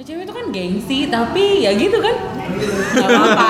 [0.00, 2.16] Cewek itu kan gengsi, tapi ya gitu kan.
[2.96, 3.48] Gak apa-apa.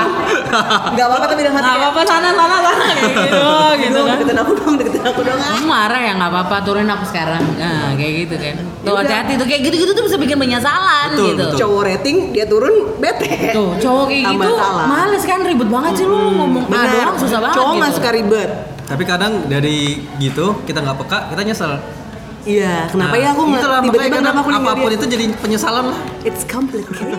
[0.99, 3.39] Gak apa-apa tapi dalam hati Gak apa-apa sana sana sana kayak gitu
[3.87, 4.17] gitu kan.
[4.19, 5.39] deketin aku dong, deketin aku dong.
[5.39, 7.39] Kamu marah ya nggak apa-apa turunin aku sekarang.
[7.55, 8.55] Nah kayak gitu kan.
[8.83, 11.45] Tuh hati-hati tuh kayak gitu-gitu tuh bisa bikin penyesalan Betul, gitu.
[11.47, 11.59] betul.
[11.63, 13.31] Cowok rating, dia turun, bete.
[13.55, 14.85] Tuh cowok kayak Tambah gitu salah.
[14.91, 16.65] males kan ribet banget sih lu ngomong.
[16.67, 16.91] A Bener.
[16.91, 17.83] doang susah banget Cowok gitu.
[17.87, 18.51] gak suka ribet.
[18.91, 19.79] Tapi kadang dari
[20.19, 21.79] gitu kita nggak peka, kita nyesel.
[22.49, 24.97] Iya, kenapa Nah, ya aku nggak tiba-tiba kenapa aku apa pun dia?
[24.97, 25.99] itu jadi penyesalan lah.
[26.25, 27.13] It's complicated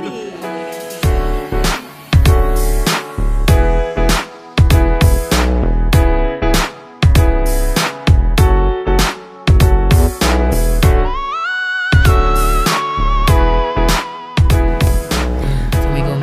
[15.71, 16.19] Assalamualaikum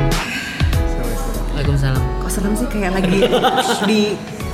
[1.53, 3.19] Waalaikumsalam Kok serem sih kayak lagi
[3.85, 3.99] di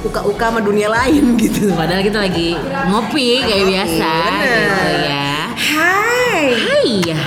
[0.06, 2.54] uka-uka sama dunia lain gitu Padahal kita lagi
[2.88, 4.38] ngopi kayak Ngopi, biasa bener.
[4.38, 7.22] gitu ya Hai Hai ya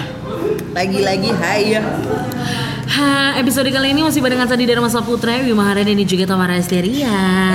[0.73, 1.83] Lagi-lagi hai ya
[2.89, 6.59] Ha, episode kali ini masih barengan tadi dari Mas Putra, Wima Harani dan juga Tamara
[6.59, 7.15] Esteria.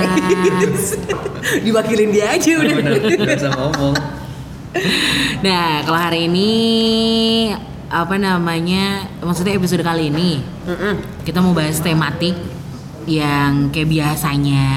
[1.66, 3.92] Diwakilin dia aja udah Bener, bisa ngomong.
[5.44, 6.50] Nah, kalau hari ini
[7.92, 9.04] apa namanya?
[9.20, 10.40] Maksudnya episode kali ini
[11.22, 12.34] kita mau bahas tematik
[13.06, 14.68] yang kayak biasanya.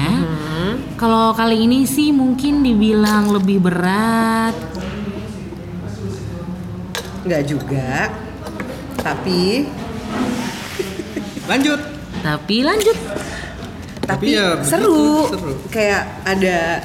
[0.98, 4.56] Kalau kali ini sih mungkin dibilang lebih berat.
[7.28, 8.08] Nggak juga
[9.04, 9.68] Tapi
[11.50, 11.80] Lanjut.
[12.20, 12.98] Tapi lanjut.
[14.08, 15.28] Tapi, Tapi ya seru.
[15.28, 15.52] seru.
[15.68, 16.80] Kayak ada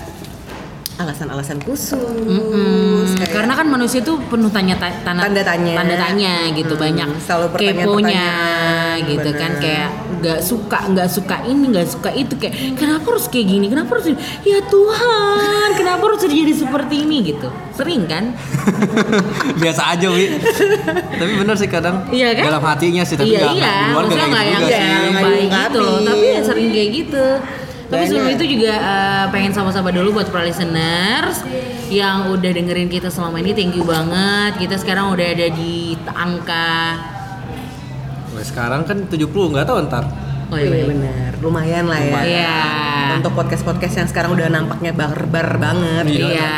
[0.96, 5.74] alasan-alasan khusus Mm, kayak- karena kan manusia tuh penuh tanya ta- tanda, Tanda tanya.
[5.76, 7.90] tanda tanya gitu Hmm, banyak selalu pertanyaan-pertanyaan.
[7.90, 8.26] keponya
[9.04, 9.62] gitu kan Bener.
[9.64, 13.90] kayak nggak suka nggak suka ini nggak suka itu kayak kenapa harus kayak gini kenapa
[13.92, 14.18] harus ini?
[14.44, 18.24] ya Tuhan kenapa harus terjadi seperti ini gitu sering kan
[19.60, 20.30] Biasa aja, Wi.
[21.12, 22.44] tapi bener sih kadang Iya kan?
[22.48, 24.62] dalam hatinya sih, tapi iya nggak iya nggak di luar maksudnya nggak nggak kayak yang
[24.62, 24.94] gitu nggak sih.
[24.94, 27.63] yang Nggak baik gitu loh diungkapin.
[27.94, 31.46] Tapi sebelum itu juga eh, pengen sama-sama dulu buat para listeners
[31.88, 36.98] yang udah dengerin kita selama ini thank you banget kita sekarang udah ada di angka
[38.30, 40.06] Wah, sekarang kan 70 nggak tahu ntar.
[40.50, 42.58] oh iya iya benar lumayan lah ya Iya.
[43.18, 46.28] untuk podcast podcast yang sekarang udah nampaknya barbar banget Iya.
[46.30, 46.52] Iya,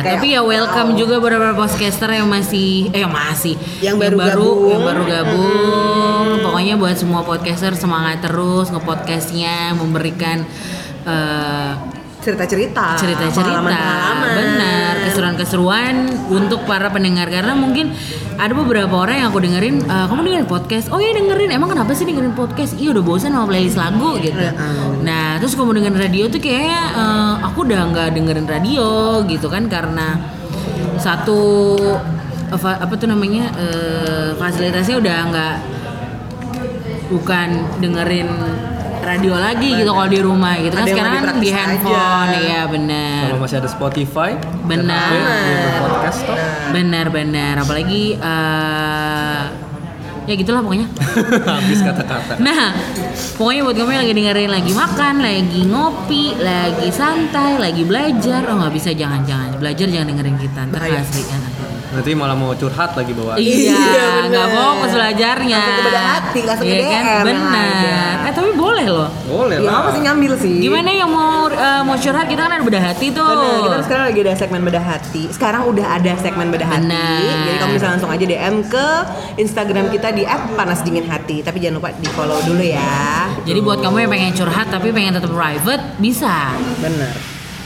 [0.00, 0.96] Kayak, tapi ya welcome wow.
[0.96, 4.60] juga beberapa podcaster yang masih eh yang masih Yang baru gabung.
[4.66, 6.26] yang baru gabung.
[6.40, 10.48] Pokoknya buat semua podcaster semangat terus ngepodcastnya, memberikan
[11.06, 11.72] eh,
[12.20, 13.80] cerita-cerita cerita-cerita,
[14.36, 15.94] benar, keseruan-keseruan
[16.28, 17.32] untuk para pendengar.
[17.32, 17.96] Karena mungkin
[18.36, 21.96] ada beberapa orang yang aku dengerin, "Eh, kamu dengerin podcast, oh iya dengerin, emang kenapa
[21.96, 22.76] sih dengerin podcast?
[22.76, 24.36] Iya udah bosan sama playlist lagu gitu.
[25.00, 28.88] Nah terus kamu dengerin radio tuh kayaknya eh, aku udah nggak dengerin radio
[29.24, 30.20] gitu kan karena
[31.00, 31.40] satu
[32.52, 35.56] apa, tuh namanya eh, fasilitasnya udah nggak
[37.10, 37.48] bukan
[37.80, 38.28] dengerin
[39.00, 42.30] radio lagi gitu kalau di rumah gitu kan Ada yang sekarang lebih kan di handphone
[42.30, 42.40] aja.
[42.42, 44.30] ya benar Kalau masih ada Spotify,
[44.62, 45.10] Benar.
[45.80, 46.36] podcast toh.
[46.70, 49.42] benar benar apalagi eh,
[50.22, 50.86] ya gitulah pokoknya
[51.58, 52.32] Habis kata-kata.
[52.38, 52.70] nah
[53.34, 58.56] pokoknya buat kamu yang lagi dengerin lagi makan lagi ngopi lagi santai lagi belajar oh
[58.58, 61.02] nggak bisa jangan jangan belajar jangan dengerin kita ntar Bahaya.
[61.90, 63.34] Kan Nanti malah mau curhat lagi bawa.
[63.34, 65.58] Iya, Iya, nggak fokus belajarnya.
[65.58, 67.02] Langsung ke bedah hati, langsung ke Iya kan?
[67.26, 67.98] Ada.
[68.30, 69.10] Eh tapi boleh loh.
[69.26, 69.78] Boleh ya lah.
[69.82, 73.06] apa sih nyambil sih Gimana yang mau eh, mau curhat kita kan ada bedah hati
[73.10, 73.26] tuh.
[73.26, 75.22] Bener, kita sekarang lagi ada segmen bedah hati.
[75.34, 76.86] Sekarang udah ada segmen bedah hati.
[76.86, 77.42] Bener.
[77.50, 78.86] Jadi kamu bisa langsung aja DM ke
[79.42, 80.22] Instagram kita di
[80.54, 81.42] @panasdinginhati.
[81.42, 83.26] Tapi jangan lupa di follow dulu ya.
[83.42, 86.54] Jadi buat kamu yang pengen curhat tapi pengen tetap private bisa.
[86.78, 87.12] Bener.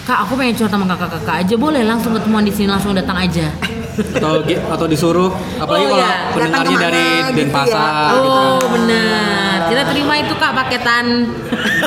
[0.04, 3.48] Kak, aku pengen curhat sama kakak-kakak aja boleh langsung ketemuan di sini langsung datang aja.
[3.94, 6.32] atau atau disuruh apalagi Oh, kalau iya.
[6.32, 8.10] pendengarnya dari gitu Denpasar ya.
[8.10, 8.50] gitu kan.
[8.50, 9.56] Oh benar.
[9.65, 11.06] Kita terima itu kak paketan,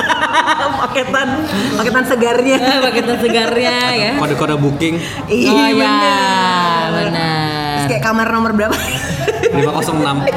[0.82, 1.28] paketan
[1.76, 2.58] paketan segarnya.
[2.84, 4.12] Paketan segarnya ya.
[4.16, 4.96] kode-kode booking
[5.26, 6.88] Iya, oh ya, bener.
[6.90, 7.72] benar.
[7.76, 8.76] Terus kayak kamar nomor berapa?
[9.48, 10.28] 506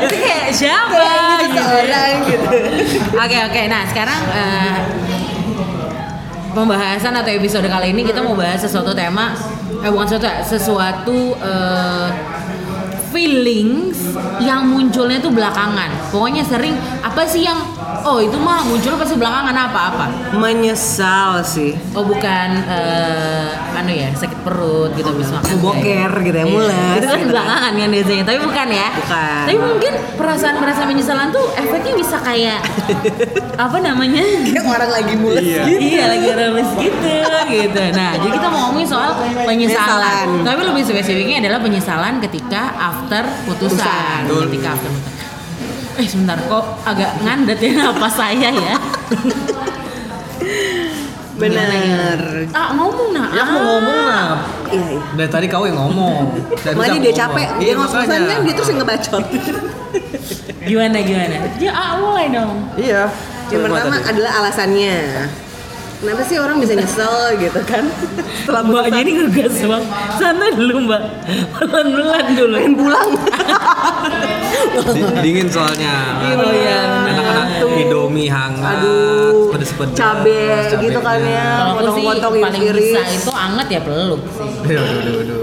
[0.00, 0.96] Itu kayak siapa?
[0.96, 1.62] Kayak gitu
[2.26, 2.26] gitu.
[2.26, 2.48] gitu.
[3.16, 4.74] Oke oke, nah sekarang eh,
[6.50, 9.34] pembahasan atau episode kali ini kita mau bahas sesuatu tema,
[9.82, 12.08] eh bukan sesuatu, sesuatu eh,
[13.10, 13.98] feelings
[14.42, 15.90] yang munculnya tuh belakangan.
[16.10, 17.58] Pokoknya sering apa sih yang
[18.02, 20.06] Oh itu mah muncul pasti belakangan apa-apa.
[20.32, 21.76] Menyesal sih.
[21.92, 25.56] Oh bukan eh anu ya sakit perut gitu habis makan.
[25.58, 26.96] Boker gitu ya, mules.
[26.96, 27.28] Itu kan gitu kan.
[27.28, 28.88] belakangan kan biasanya, tapi bukan ya.
[28.94, 29.42] Bukan.
[29.46, 32.60] Tapi mungkin perasaan-perasaan penyesalan tuh efeknya bisa kayak
[33.64, 34.24] apa namanya?
[34.44, 35.62] Kayak orang lagi mules Iya.
[35.64, 35.80] gitu.
[35.80, 37.14] iya lagi remes gitu
[37.48, 37.80] gitu.
[37.92, 39.10] Nah jadi kita mau ngomongin soal
[39.44, 40.26] penyesalan.
[40.40, 43.80] Tapi lebih spesifiknya adalah penyesalan ketika after putusan.
[43.80, 44.20] Putusan.
[44.26, 44.42] Betul.
[44.48, 45.18] Ketika after putusan.
[46.00, 48.74] Eh sebentar kok agak ngandet ya apa saya ya?
[51.36, 52.18] Bener.
[52.56, 53.28] Ah ngomong nah.
[53.36, 54.28] Ya aku ngomong nah.
[54.72, 55.02] Iya, iya.
[55.16, 56.32] Dari tadi kau yang ngomong.
[56.64, 58.28] Dari dia capek, Iya, dia ngos-ngosan makanya.
[58.32, 59.24] kan dia terus yang ngebacot.
[60.64, 61.36] Gimana gimana?
[61.60, 62.56] Ya ah, mulai dong.
[62.80, 63.12] Iya.
[63.52, 64.96] Yang pertama adalah alasannya.
[66.00, 67.84] Kenapa sih orang bisa nyesel gitu kan?
[68.40, 69.84] Setelah Mbak putusan, jadi ngegas bang.
[70.16, 71.02] Santai dulu mbak.
[71.54, 72.56] Pelan-pelan dulu.
[72.56, 73.10] pengen pulang.
[74.90, 75.94] Di- dingin soalnya.
[76.32, 76.80] Oh, iya.
[77.06, 77.68] Enak-enak Tuh.
[77.76, 78.80] Indomie hangat.
[78.80, 79.92] Aduh, Pedes-pedes.
[79.92, 80.80] cabe cabenya.
[80.80, 81.48] gitu kan ya.
[81.60, 82.96] Sih Potong-potong paling iris-iris.
[82.96, 84.48] bisa itu anget ya peluk sih.
[84.48, 85.38] Aduh, aduh, aduh.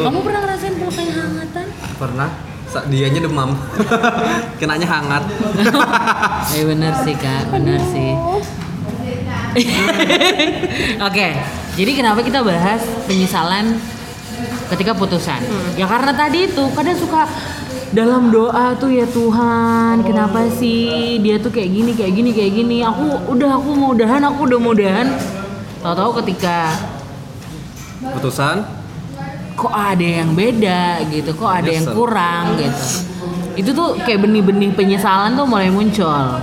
[0.00, 1.66] Kamu pernah ngerasain peluk kayak hangatan?
[1.94, 2.28] Pernah?
[2.66, 3.50] Sa- Dianya demam.
[4.60, 5.22] Kenanya hangat.
[6.48, 8.16] Eh bener sih kak, bener sih.
[11.08, 11.28] Oke,
[11.74, 13.78] jadi kenapa kita bahas penyesalan
[14.74, 15.40] ketika putusan?
[15.74, 17.24] Ya karena tadi itu kadang suka
[17.88, 22.76] dalam doa tuh ya Tuhan, kenapa sih dia tuh kayak gini, kayak gini, kayak gini.
[22.84, 25.08] Aku udah aku mau udahan, aku udah mau udahan.
[25.80, 26.74] Tahu-tahu ketika
[27.98, 28.62] Putusan.
[29.58, 32.84] kok ada yang beda gitu, kok ada yang kurang gitu.
[33.58, 36.38] Itu tuh kayak benih-benih penyesalan tuh mulai muncul.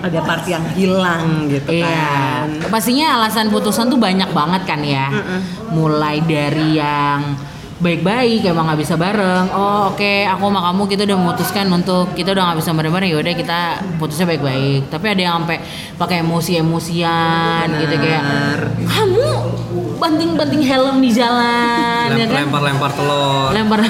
[0.00, 2.72] Ada part yang hilang gitu Iya, kan.
[2.72, 5.12] pastinya alasan putusan tuh banyak banget kan ya.
[5.70, 7.36] Mulai dari yang
[7.80, 9.48] baik-baik emang nggak bisa bareng.
[9.52, 13.10] Oh oke, aku sama kamu kita udah memutuskan untuk kita udah nggak bisa bareng-bareng.
[13.12, 13.58] Yaudah kita
[13.96, 14.88] putusnya baik-baik.
[14.88, 15.56] Tapi ada yang sampai
[15.96, 18.22] pakai emosi-emosian gitu kayak
[18.84, 19.24] kamu
[19.96, 22.48] banting-banting helm di jalan, ya kan?
[22.48, 23.52] Lempar-lempar telur.
[23.52, 23.84] Lempar.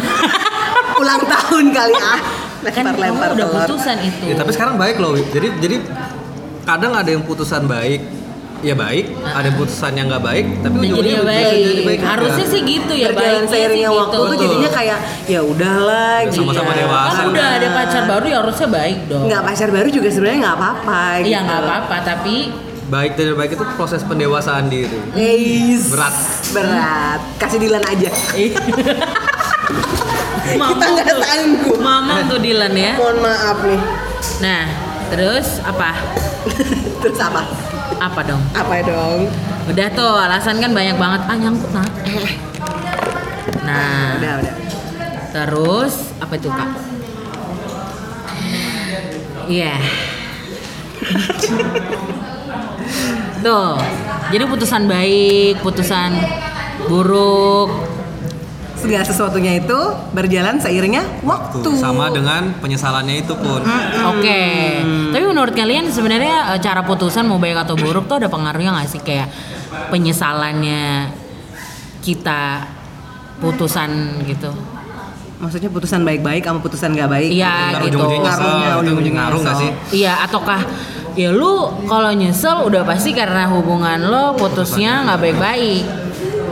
[1.01, 2.19] Ulang tahun kali ah.
[2.63, 3.61] kan Lempar-lempar kamu udah telur.
[3.65, 4.25] putusan itu.
[4.27, 5.13] Ya, tapi sekarang baik loh.
[5.17, 5.77] Jadi jadi
[6.63, 8.01] kadang ada yang putusan baik,
[8.61, 9.05] ya baik.
[9.19, 11.49] Ada yang putusan yang nggak baik, tapi ujungnya jadi baik.
[11.51, 12.11] jadi baik juga.
[12.11, 14.27] Harusnya sih gitu ya Berjalan baiknya seiringnya sih waktu gitu.
[14.27, 16.37] tuh jadinya kayak ya udahlah gitu.
[16.39, 16.81] sama-sama Iya.
[16.85, 17.17] dewasa.
[17.17, 19.23] Kan udah ada pacar baru ya harusnya baik dong.
[19.25, 21.01] Nggak pacar baru juga sebenarnya nggak apa-apa.
[21.17, 21.41] Iya gitu.
[21.43, 22.37] nggak apa-apa tapi
[22.91, 24.91] Baik dan baik itu proses pendewasaan diri.
[25.87, 26.17] Berat.
[26.51, 27.21] Berat.
[27.39, 28.11] Kasih Dilan aja.
[30.57, 31.77] Mama Kita nggak sanggup.
[31.79, 32.93] Mama tuh Dilan ya.
[32.97, 33.81] Mohon maaf nih.
[34.41, 34.63] Nah
[35.11, 35.91] terus apa?
[37.03, 37.43] Terus apa?
[37.99, 38.43] Apa dong?
[38.53, 39.29] Apa dong?
[39.67, 41.21] Udah tuh alasan kan banyak banget.
[41.25, 41.87] Ah nyangkut nah.
[43.61, 44.55] Nah Udah, udah.
[45.31, 46.71] terus apa itu kak?
[49.47, 49.75] Iya.
[53.41, 53.73] Tuh,
[54.29, 56.13] jadi putusan baik, putusan
[56.85, 57.73] buruk,
[58.81, 59.77] Segala sesuatunya itu
[60.17, 61.69] berjalan seiringnya waktu.
[61.77, 63.61] Sama dengan penyesalannya itu pun.
[64.17, 64.45] Oke,
[65.13, 68.89] tapi menurut kalian sebenarnya eh, cara putusan mau baik atau buruk tuh ada pengaruhnya nggak
[68.89, 69.29] sih kayak
[69.93, 71.13] penyesalannya
[72.01, 72.65] kita
[73.45, 74.49] putusan gitu?
[75.41, 77.31] Maksudnya putusan baik-baik sama putusan nggak baik.
[77.33, 77.97] Iya gitu.
[77.97, 79.71] Ngaruhnya, ujung-ujungnya ngaruh nggak sih?
[80.05, 80.61] Iya, ataukah
[81.17, 85.85] ya lu kalau nyesel udah pasti karena hubungan lo putusnya nggak baik-baik.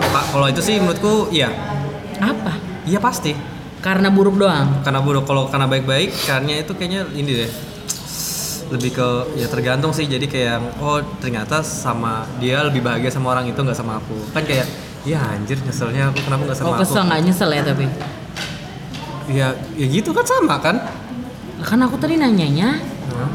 [0.08, 1.52] Pak, kalau itu sih menurutku iya.
[2.18, 2.52] Apa?
[2.86, 3.32] Iya pasti.
[3.78, 4.82] Karena buruk doang.
[4.82, 7.50] Karena buruk kalau karena baik-baik karena itu kayaknya ini deh.
[8.68, 10.04] Lebih ke ya tergantung sih.
[10.04, 14.18] Jadi kayak oh ternyata sama dia lebih bahagia sama orang itu nggak sama aku.
[14.34, 14.66] Kan kayak
[15.06, 16.82] ya anjir nyeselnya aku kenapa nggak sama Oh aku?
[16.84, 17.86] kesel nggak nyesel ya tapi.
[19.28, 19.48] Ya
[19.78, 20.76] ya gitu kan sama kan?
[21.58, 22.78] Kan aku tadi nanyanya
[23.14, 23.30] Hah?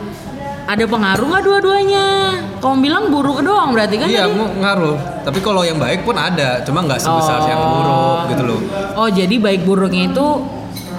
[0.63, 2.07] Ada pengaruh nggak dua-duanya?
[2.57, 4.39] Kamu bilang buruk doang berarti kan iya tadi?
[4.39, 4.97] mau ngaruh.
[5.23, 7.47] Tapi kalau yang baik pun ada, cuma nggak sebesar Oh.
[7.47, 8.59] yang buruk gitu loh.
[8.95, 10.25] Oh jadi baik buruknya itu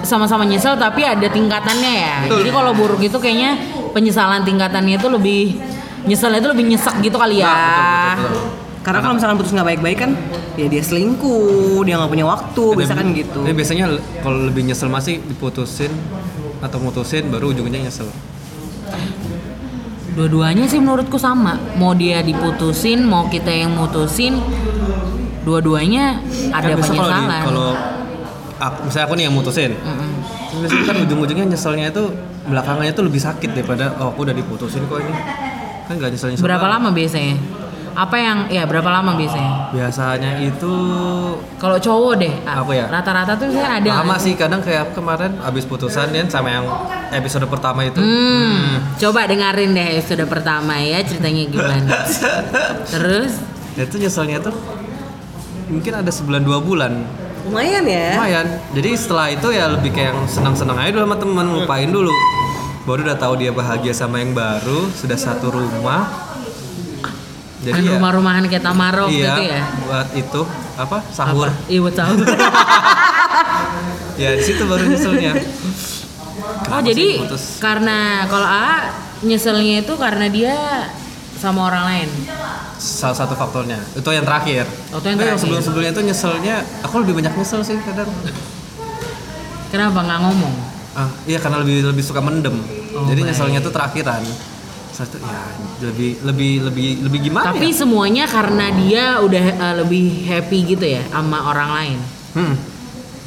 [0.05, 2.15] sama-sama nyesel tapi ada tingkatannya ya.
[2.29, 2.37] Betul.
[2.45, 3.51] Jadi kalau buruk itu kayaknya
[3.89, 5.41] penyesalan tingkatannya itu lebih
[6.05, 7.49] nyeselnya itu lebih nyesek gitu kali ya.
[7.49, 8.63] Nah, betul, betul, betul.
[8.85, 10.11] Karena kalau misalkan putus nggak baik-baik kan,
[10.53, 13.41] ya dia selingkuh, dia nggak punya waktu, biasa kan gitu.
[13.41, 13.85] Tapi biasanya
[14.21, 15.89] kalau lebih nyesel masih diputusin
[16.61, 18.05] atau mutusin baru ujungnya nyesel.
[20.15, 21.59] Dua-duanya sih menurutku sama.
[21.75, 24.39] Mau dia diputusin, mau kita yang mutusin,
[25.43, 26.17] dua-duanya
[26.49, 27.43] ada kan kalau di- penyesalan.
[27.43, 27.67] kalau
[28.57, 32.03] aku, misalnya aku nih yang mutusin terus biasanya kan ujung-ujungnya nyeselnya itu
[32.45, 35.13] belakangannya itu lebih sakit daripada oh aku udah diputusin kok ini
[35.85, 37.35] kan gak nyesel nyesel Berapa lama biasanya?
[37.95, 39.71] Apa yang ya berapa lama biasanya?
[39.71, 40.73] Biasanya itu
[41.55, 42.85] Kalau cowok deh, Apa ya?
[42.91, 44.03] Rata-rata tuh saya ada.
[44.03, 46.67] lama sih kadang kayak kemarin abis putusan ya sama yang
[47.15, 47.95] episode pertama itu.
[48.03, 51.91] Hmm, coba dengerin deh episode pertama ya ceritanya gimana.
[52.93, 53.39] Terus
[53.75, 54.55] Itu nyeselnya tuh
[55.71, 56.99] mungkin ada sebulan dua bulan.
[57.47, 58.19] Lumayan ya.
[58.19, 58.47] Lumayan.
[58.75, 62.11] Jadi setelah itu ya lebih kayak yang senang-senang aja dulu sama teman, lupain dulu.
[62.83, 66.24] Baru udah tahu dia bahagia sama yang baru, sudah satu rumah.
[67.65, 69.61] Jadi kan ya, rumah-rumahan kayak Tamarok iya, gitu ya.
[69.81, 70.41] buat itu
[70.75, 71.49] apa sahur.
[71.49, 71.65] Apa?
[71.65, 72.21] Iya buat sahur.
[74.15, 75.35] Ya di situ baru nyeselnya.
[75.35, 75.43] oh
[76.63, 77.59] Kenapa jadi sih putus?
[77.59, 80.55] karena kalau A nyeselnya itu karena dia
[81.35, 82.09] sama orang lain.
[82.75, 83.75] salah satu faktornya.
[83.91, 84.63] Itu yang terakhir.
[84.91, 85.41] Oh, itu yang terakhir.
[85.41, 88.07] sebelum-sebelumnya itu nyeselnya, aku lebih banyak nyesel sih kadang.
[89.67, 90.53] Kenapa nggak ngomong?
[90.95, 92.55] Ah, iya karena lebih lebih suka mendem.
[92.95, 93.29] Oh, Jadi baik.
[93.31, 94.23] nyeselnya tuh terakhiran.
[94.95, 95.43] Satu ya
[95.83, 97.83] lebih lebih lebih lebih gimana Tapi ya?
[97.83, 101.97] semuanya karena dia udah eh, lebih happy gitu ya sama orang lain.
[102.31, 102.55] Hmm.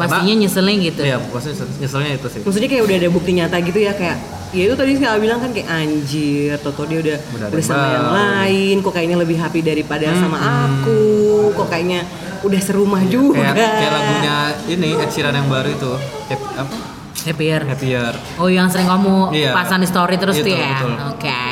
[0.01, 1.03] Pastinya nyeselnya gitu.
[1.05, 2.41] Iya, pasti nyeselnya itu sih.
[2.41, 4.17] Maksudnya kayak udah ada bukti nyata gitu ya kayak
[4.49, 7.19] ya itu tadi Kak bilang kan kayak anjir Toto dia udah
[7.53, 12.01] bersama yang yang lain kok kayaknya lebih happy daripada sama aku kok kayaknya
[12.41, 14.37] udah serumah juga Kayak kayak lagunya
[14.73, 15.93] ini Ed Sheeran yang baru itu.
[16.33, 16.98] Happy, apa?
[17.29, 17.61] Happier.
[17.63, 18.13] Happier.
[18.37, 19.53] Oh yang sering kamu Iya.
[19.53, 20.79] pasang di story terus tuh Itu, ya.
[21.09, 21.45] Oke.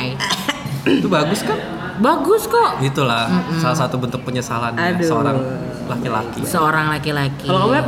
[0.97, 1.57] itu bagus kan?
[1.97, 2.77] Bagus kok.
[2.79, 3.25] Itulah
[3.57, 5.03] salah satu bentuk penyesalannya Aduh.
[5.03, 5.37] seorang
[5.85, 6.39] laki-laki.
[6.43, 7.45] Seorang laki-laki.
[7.45, 7.81] Kalau kamu?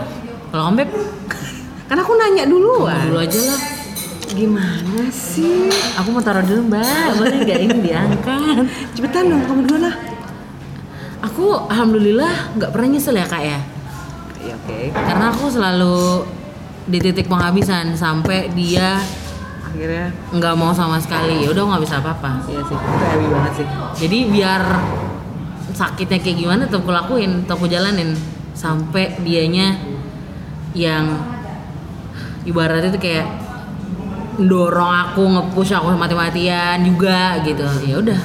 [0.49, 0.77] Kalau kamu
[1.89, 3.61] kan aku nanya dulu kamu dulu aja lah.
[4.29, 6.85] gimana sih Aku mau taruh dulu mbak,
[7.17, 8.61] boleh nggak ini diangkat?
[8.93, 9.95] cepetan dong kamu dulu lah
[11.19, 13.59] Aku alhamdulillah nggak pernah nyesel ya kak ya.
[14.39, 15.97] ya oke Karena aku selalu
[16.89, 18.97] di titik penghabisan sampai dia
[19.61, 21.45] akhirnya nggak mau sama sekali.
[21.45, 22.41] Ya udah nggak bisa apa-apa.
[22.49, 23.67] iya sih itu happy banget sih
[24.05, 24.61] Jadi biar
[25.77, 28.17] sakitnya kayak gimana tetap aku lakuin, tetap aku jalanin
[28.57, 29.77] sampai dianya
[30.73, 31.21] yang
[32.43, 33.27] ibaratnya itu kayak
[34.41, 37.63] dorong aku ngepush aku mati-matian juga gitu.
[37.85, 38.21] Ya udah.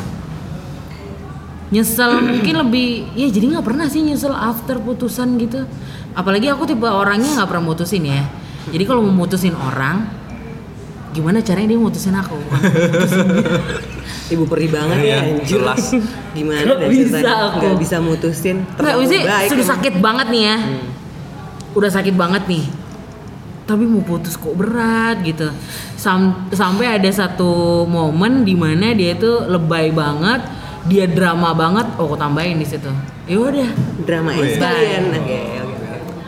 [1.69, 5.69] Nyesel mungkin lebih ya jadi nggak pernah sih nyesel after putusan gitu.
[6.17, 8.25] Apalagi aku tipe orangnya nggak pernah mutusin ya.
[8.71, 10.09] Jadi kalau mau mutusin orang
[11.11, 12.35] gimana caranya dia mutusin aku?
[12.35, 13.27] Mutusin
[14.35, 15.83] ibu perih banget Iya, ya anjir jelas.
[16.33, 17.35] gimana deh bisa ceritanya?
[17.45, 17.59] aku.
[17.61, 20.57] nggak bisa mutusin Nggak, baik sudah sakit banget nih ya.
[21.75, 22.65] Udah sakit banget nih.
[23.65, 25.49] Tapi mau putus kok berat gitu.
[25.97, 30.45] Sam- sampai ada satu momen di mana dia itu lebay banget,
[30.85, 31.89] dia drama banget.
[31.97, 32.93] Oh, aku tambahin di situ.
[33.25, 33.69] Ya udah,
[34.05, 35.74] drama sekalian oke oke oke.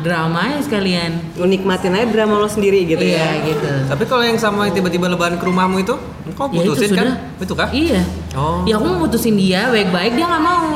[0.07, 1.19] Drama aja sekalian.
[1.35, 3.67] Lu nikmatin aja drama lo sendiri gitu iya, ya gitu.
[3.91, 5.99] Tapi kalau yang sama yang tiba-tiba lebaran ke rumahmu itu,
[6.39, 7.07] kau Ya, itu putusin kan?
[7.11, 7.43] sudah.
[7.43, 7.69] Itu kah?
[7.75, 8.03] Iya.
[8.39, 8.63] Oh.
[8.63, 10.71] Ya aku mau mutusin dia baik-baik dia nggak mau.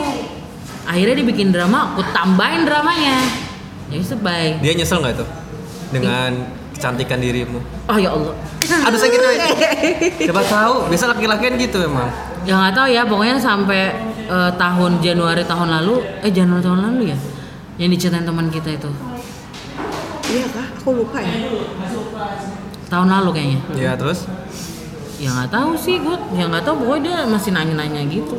[0.91, 3.23] Akhirnya dia bikin drama, aku tambahin dramanya.
[3.95, 4.59] Ya bisa baik.
[4.59, 5.27] Dia nyesel nggak itu
[5.95, 6.31] dengan
[6.75, 7.59] kecantikan dirimu?
[7.87, 8.35] Oh ya Allah.
[8.87, 9.37] Aduh sakit woy.
[10.31, 12.09] Coba tahu, biasa laki-laki kan gitu emang.
[12.49, 13.93] Ya nggak tahu ya, pokoknya sampai
[14.31, 17.19] eh, tahun Januari tahun lalu, eh Januari tahun lalu ya,
[17.77, 18.91] yang diceritain teman kita itu.
[20.31, 21.35] Iya kah aku lupa ya
[22.87, 23.59] Tahun lalu kayaknya.
[23.77, 24.27] Ya terus
[25.21, 26.81] Ya nggak tahu sih, gue ya nggak tahu.
[26.81, 28.33] Pokoknya dia masih nanya-nanya gitu.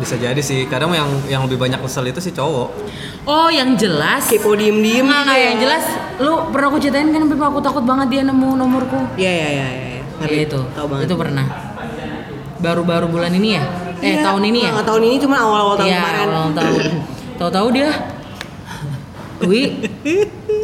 [0.00, 0.64] bisa jadi sih.
[0.64, 2.72] Kadang yang yang lebih banyak kesel itu sih cowok.
[3.22, 4.24] Oh, yang jelas.
[4.26, 5.84] kepo diem diem Nggak, gitu nggak, ya yang jelas.
[6.18, 8.96] Lu pernah aku ceritain kan, Pip, aku takut banget dia nemu nomorku.
[9.14, 11.44] iya iya iya iya Ya itu, tahu banget itu pernah.
[12.56, 13.62] Baru-baru bulan ini ya?
[14.00, 14.70] Eh Iya, tahun ini ya?
[14.80, 16.82] tahun ini cuma awal awal tahun Iya, kemarin awal tahun.
[17.38, 17.88] Tahu-tahu dia,
[19.50, 19.62] Wi,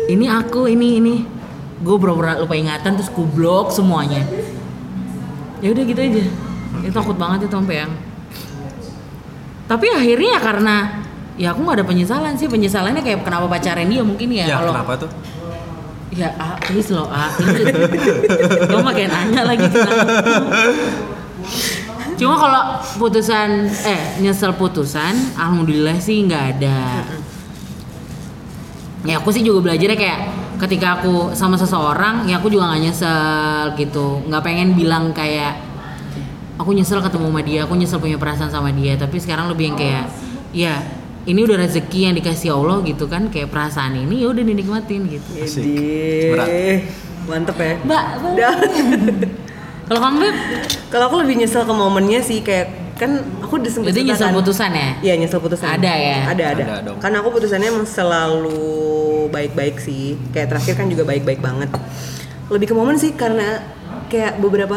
[0.09, 1.17] ini aku, ini ini.
[1.81, 4.25] Gue pura-pura lupa ingatan terus gue blok semuanya.
[5.61, 6.25] Ya udah gitu aja.
[6.85, 7.93] Itu takut banget itu sampai yang.
[9.65, 10.77] Tapi akhirnya ya karena
[11.41, 14.73] ya aku nggak ada penyesalan sih penyesalannya kayak kenapa pacaran dia mungkin ya, Ya, kalau
[14.77, 15.11] kenapa tuh?
[16.11, 17.31] ya ah, please loh ah
[18.67, 19.63] lo makin nanya lagi
[22.19, 22.63] cuma kalau
[22.99, 27.07] putusan eh nyesel putusan alhamdulillah sih nggak ada
[29.05, 30.21] ya aku sih juga belajarnya kayak
[30.61, 34.21] ketika aku sama seseorang ya aku juga nggak nyesel gitu.
[34.29, 35.57] Nggak pengen bilang kayak
[36.61, 38.97] aku nyesel ketemu sama dia aku nyesel punya perasaan sama dia.
[39.01, 40.05] Tapi sekarang lebih yang kayak
[40.53, 40.75] ya
[41.25, 45.31] ini udah rezeki yang dikasih Allah gitu kan kayak perasaan ini ya udah dinikmatin gitu.
[45.41, 45.65] Asik.
[46.37, 46.49] Berat.
[47.29, 47.75] mantep ya.
[47.85, 48.05] Mbak
[49.89, 50.27] kalau kamu
[50.91, 54.71] kalau aku lebih nyesel ke momennya sih kayak kan aku udah sempet Jadi nyesel putusan
[54.71, 54.91] ya?
[55.03, 55.67] Iya nyesel putusan.
[55.67, 56.19] Ada ya?
[56.31, 56.63] Ada ada.
[56.63, 56.99] Ada dong.
[57.03, 58.63] Karena aku putusannya emang selalu
[59.35, 60.15] baik-baik sih.
[60.31, 61.75] Kayak terakhir kan juga baik-baik banget.
[62.47, 63.59] Lebih ke momen sih karena
[64.11, 64.77] kayak beberapa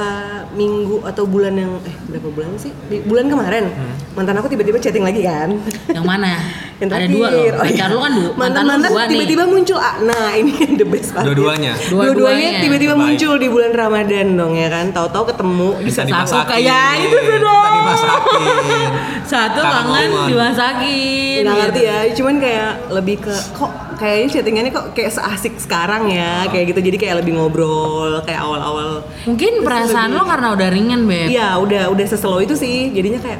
[0.51, 3.93] minggu atau bulan yang eh berapa bulan sih di bulan kemarin Hmm.
[4.13, 5.49] mantan aku tiba-tiba chatting lagi kan
[5.89, 6.37] Yang mana?
[6.79, 7.43] yang Ada dua loh.
[7.49, 7.85] Oh, Pacar iya.
[7.87, 8.29] lu kan dua.
[8.35, 11.73] Mantan mantan tiba-tiba muncul ah, nah ini yang the best banget Dua-duanya.
[11.81, 12.13] Dua-duanya.
[12.13, 16.49] dua-duanya tiba-tiba muncul di bulan Ramadan dong ya kan tahu-tahu ketemu Bisa dimasakin.
[16.49, 17.71] kayak itu tuh dong.
[17.73, 18.89] Dimasakin.
[19.23, 21.41] Satu Kangen dimasakin.
[21.41, 21.89] nggak ngerti gitu.
[21.89, 26.79] ya cuman kayak lebih ke kok kayaknya chattingannya kok kayak seasik sekarang ya kayak gitu
[26.83, 31.29] jadi kayak lebih ngobrol kayak awal-awal Mungkin perasaan lo karena udah ringan, Beb.
[31.29, 32.89] Iya, udah udah seslow itu sih.
[32.89, 33.39] Jadinya kayak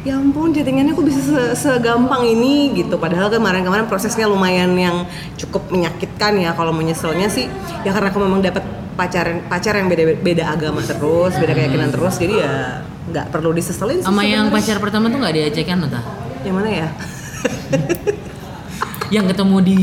[0.00, 2.96] ya ampun chattingannya kok bisa se- segampang ini gitu.
[2.96, 5.04] Padahal kemarin-kemarin prosesnya lumayan yang
[5.36, 7.46] cukup menyakitkan ya kalau mau nyeselnya sih
[7.82, 8.64] ya karena aku memang dapat
[8.96, 12.16] pacar pacar yang beda beda agama terus, beda keyakinan terus.
[12.16, 14.06] Jadi ya nggak perlu diseselin sih.
[14.06, 16.04] Sama yang pacar pertama tuh nggak diajakan lo tah?
[16.40, 16.88] yang mana ya?
[19.10, 19.80] Yang ketemu di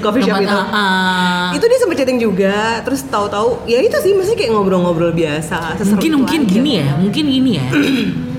[0.00, 0.56] Coffee shop tempat itu.
[0.72, 1.52] ah.
[1.52, 5.76] Itu dia sempet chatting juga, terus tahu-tahu ya itu sih mesti kayak ngobrol-ngobrol biasa.
[5.76, 6.50] mungkin mungkin aja.
[6.56, 7.66] gini ya, mungkin gini ya.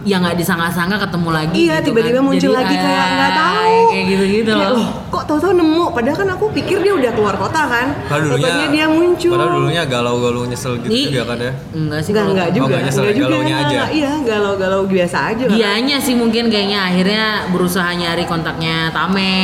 [0.00, 1.56] ya nggak disangka-sangka ketemu lagi.
[1.60, 2.24] Iya gitu tiba-tiba kan.
[2.24, 3.76] muncul Jadi, lagi kayak ah, nggak tahu.
[3.90, 4.88] Kayak gitu-gitu Kayak, loh.
[5.06, 5.84] Kok tahu-tahu nemu?
[5.92, 7.86] Padahal kan aku pikir dia udah keluar kota kan.
[8.06, 9.32] Padahal dulunya dia muncul.
[9.36, 11.06] Padahal dulunya galau-galau nyesel gitu Ih.
[11.08, 11.52] juga kan ya.
[11.70, 12.66] Enggak sih Enggak kalau enggak Oh, juga.
[12.66, 13.28] nggak nyesel, enggak juga.
[13.28, 13.80] galaunya aja.
[13.90, 15.44] Iya galau-galau biasa aja.
[15.44, 15.52] kan.
[15.52, 19.36] Dianya sih mungkin kayaknya akhirnya berusaha nyari kontaknya Tame,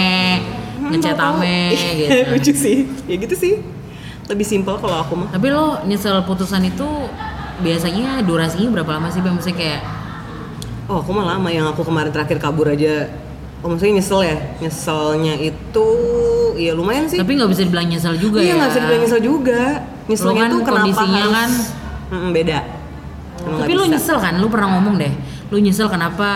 [0.89, 1.59] ngechat Tame
[2.01, 2.17] gitu.
[2.33, 2.77] Lucu sih.
[3.05, 3.55] Ya gitu sih.
[4.27, 5.29] Lebih simpel kalau aku mah.
[5.29, 6.89] Tapi lo nyesel putusan itu
[7.57, 9.21] biasanya durasinya berapa lama sih?
[9.21, 9.37] Bang?
[9.37, 9.81] Maksudnya kayak
[10.87, 13.11] Oh aku mah lama yang aku kemarin terakhir kabur aja.
[13.61, 14.37] Oh maksudnya nyesel ya?
[14.61, 15.89] Nyeselnya itu
[16.57, 17.19] ya lumayan sih.
[17.19, 18.55] tapi nggak bisa dibilang nyesel juga iya ya.
[18.57, 19.63] nggak bisa dibilang nyesel juga.
[20.07, 21.57] Nyeselnya kan tuh kenapa kondisinya harus kan-
[22.07, 22.59] Mm, beda.
[23.37, 23.87] Emang Tapi bisa.
[23.91, 24.35] nyesel kan?
[24.39, 25.13] Lo pernah ngomong deh.
[25.49, 26.29] Lo nyesel kenapa?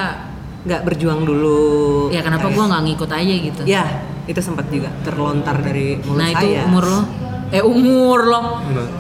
[0.61, 2.12] nggak berjuang dulu.
[2.12, 3.62] Ya kenapa gua nggak ngikut aja gitu?
[3.64, 3.85] Ya,
[4.26, 6.69] itu sempat juga terlontar dari mulut Nah itu saya.
[6.69, 7.00] umur lo,
[7.49, 8.40] eh umur lo.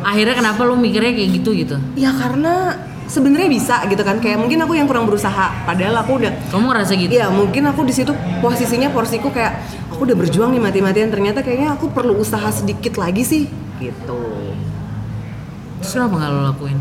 [0.00, 1.76] Akhirnya kenapa lo mikirnya kayak gitu gitu?
[1.94, 2.80] Ya karena
[3.10, 4.22] sebenarnya bisa gitu kan.
[4.22, 5.66] Kayak mungkin aku yang kurang berusaha.
[5.66, 7.10] Padahal aku udah Kamu ngerasa gitu?
[7.10, 9.58] Iya mungkin aku di situ posisinya porsiku kayak
[9.90, 13.42] aku udah berjuang nih mati-matian ternyata kayaknya aku perlu usaha sedikit lagi sih
[13.82, 14.20] gitu.
[15.80, 16.78] Terus kenapa nggak lo lakuin?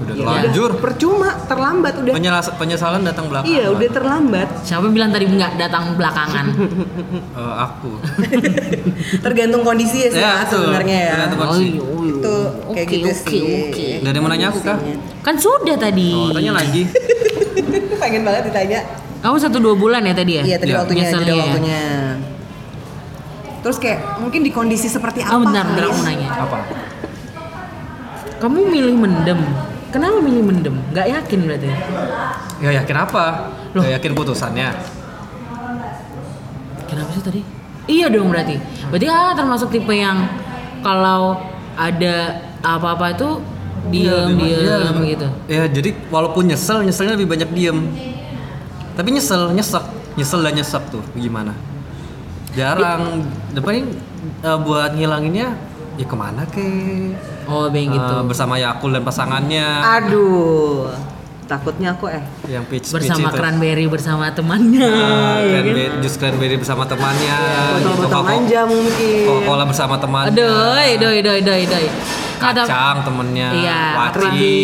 [0.00, 0.70] Udah Ya terlanjur.
[0.70, 2.12] udah, percuma terlambat udah.
[2.12, 3.50] Penyelas- penyesalan datang belakang.
[3.50, 4.48] Iya udah terlambat.
[4.62, 6.46] Siapa bilang tadi nggak datang belakangan?
[7.32, 7.90] Eh, aku.
[9.24, 11.12] Tergantung kondisi ya sih Ya, sebenarnya ya.
[11.12, 11.66] Tergantung Oh, kondisi.
[11.66, 12.12] iya, oh, iya.
[12.12, 12.34] Itu
[12.70, 13.42] kayak Oke, gitu oke, sih.
[13.66, 13.86] oke.
[14.00, 14.78] Ada yang mau nanya aku kah?
[15.20, 16.10] Kan sudah tadi.
[16.12, 16.82] Oh, tanya lagi.
[18.00, 18.80] Pengen banget ditanya.
[19.20, 20.42] Kamu satu dua bulan ya tadi ya?
[20.44, 20.78] Iya tadi Iya.
[20.78, 21.44] waktunya, Nyeselnya jeda ya?
[21.44, 21.82] waktunya.
[23.60, 25.32] Terus kayak mungkin di kondisi seperti apa?
[25.32, 26.06] Oh bentar, bentar aku ya?
[26.06, 26.28] nanya.
[26.38, 26.58] Apa?
[28.40, 29.40] Kamu milih mendem.
[29.92, 30.74] Kenapa milih mendem?
[30.96, 31.68] Gak yakin berarti.
[32.64, 33.24] Ya yakin apa?
[33.76, 33.84] Loh.
[33.84, 34.72] Ya yakin putusannya.
[36.88, 37.40] Kenapa sih tadi?
[37.84, 38.56] Iya dong berarti.
[38.88, 40.24] Berarti ah termasuk tipe yang
[40.80, 41.36] kalau
[41.76, 43.28] ada apa-apa itu
[43.92, 45.10] diem diem Iya.
[45.16, 45.28] gitu.
[45.48, 47.78] Ya jadi walaupun nyesel, nyeselnya lebih banyak diem.
[48.96, 49.84] Tapi nyesel, nyesek,
[50.16, 51.52] nyesel dan nyesek tuh gimana?
[52.56, 53.24] Jarang.
[53.54, 53.90] Depan ini
[54.44, 55.54] eh, buat ngilanginnya
[56.00, 56.64] ya ke mana ke?
[57.44, 58.14] Oh, being gitu.
[58.24, 59.68] bersama Yakul dan pasangannya
[60.00, 60.88] Aduh,
[61.44, 62.24] takutnya aku eh.
[62.48, 63.36] yang peach peach bersama itu.
[63.36, 64.80] cranberry bersama temannya.
[64.80, 65.64] Ya kan?
[65.68, 67.36] cranberry, jus cranberry bersama temannya.
[67.76, 69.24] Botol-botol Coca- manja mungkin.
[69.28, 70.32] Coca-Cola bersama temannya.
[70.32, 71.86] Aduh, doi doi doi doi.
[72.40, 73.48] Kata Kacang temennya.
[73.52, 74.56] Iya, Waci.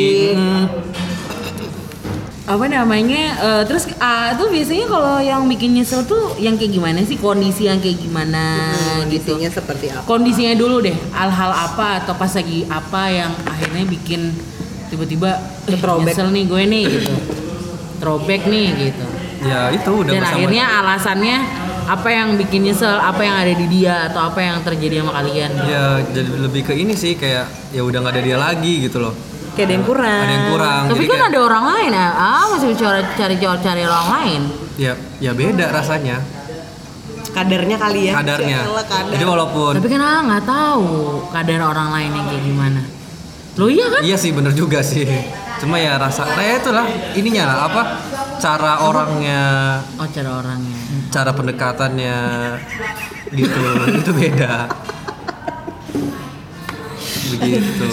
[2.46, 2.54] Hmm.
[2.54, 3.22] apa namanya?
[3.42, 7.18] eh, terus ah tuh biasanya kalau yang bikin nyesel tuh yang kayak gimana sih?
[7.18, 8.70] Kondisi yang kayak gimana
[9.11, 9.35] gitu.
[9.35, 10.06] Kondisinya seperti apa?
[10.06, 10.94] Kondisinya dulu deh.
[11.11, 14.30] Hal-hal apa atau pas lagi apa yang akhirnya bikin
[14.87, 16.14] tiba-tiba eh, Throwback.
[16.14, 17.12] nyesel nih gue nih gitu.
[17.98, 19.06] Throwback nih gitu.
[19.46, 21.37] Ya itu udah Dan akhirnya alasannya
[21.87, 25.50] apa yang bikin nyesel, apa yang ada di dia atau apa yang terjadi sama kalian.
[25.66, 29.14] Ya jadi lebih ke ini sih kayak ya udah nggak ada dia lagi gitu loh.
[29.56, 30.20] Kayak ada yang kurang.
[30.20, 30.82] Ada yang kurang.
[30.84, 32.08] Tapi jadi kan kayak, ada orang lain ya.
[32.12, 34.42] Ah, masih cari cari cari orang lain.
[34.76, 36.20] ya ya beda rasanya
[37.32, 38.12] Kadarnya kali ya.
[38.14, 38.58] kadarnya.
[38.64, 39.12] Kadar.
[39.12, 40.88] Jadi walaupun Tapi kan ah nggak tahu
[41.32, 42.80] kadar orang lain yang kayak gimana.
[43.56, 44.00] Lo iya kan?
[44.04, 45.08] iya sih bener juga sih.
[45.56, 46.84] Cuma ya rasa ya itulah
[47.16, 47.82] ininya lah apa
[48.36, 49.40] cara orangnya
[49.96, 50.76] Oh cara orangnya.
[51.08, 52.16] cara pendekatannya
[53.32, 53.60] gitu
[53.96, 54.68] itu beda
[57.32, 57.84] begitu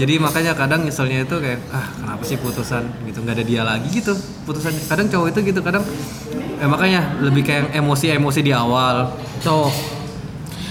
[0.00, 3.88] jadi makanya kadang nyeselnya itu kayak ah kenapa sih putusan gitu nggak ada dia lagi
[3.92, 4.16] gitu
[4.48, 5.84] putusan kadang cowok itu gitu kadang
[6.56, 9.12] eh, makanya lebih kayak emosi-emosi di awal
[9.44, 9.68] Tuh.